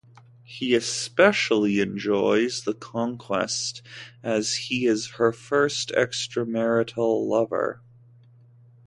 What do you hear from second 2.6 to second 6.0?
the conquest as he is her first